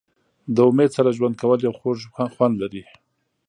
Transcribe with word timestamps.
د 0.55 0.57
امید 0.69 0.89
سره 0.97 1.09
ژوند 1.17 1.35
کول 1.41 1.59
یو 1.65 1.73
خوږ 1.79 1.99
خوند 2.35 2.55
لري. 2.61 2.83